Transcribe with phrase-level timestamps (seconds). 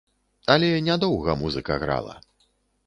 [0.53, 2.21] Але не доўга музыка грала.